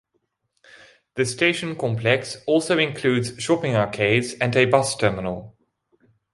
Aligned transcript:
The 1.13 1.25
station 1.27 1.75
complex 1.75 2.37
also 2.47 2.79
includes 2.79 3.39
shopping 3.39 3.75
arcades 3.75 4.33
and 4.33 4.55
a 4.55 4.65
bus 4.65 4.95
terminal. 4.95 5.55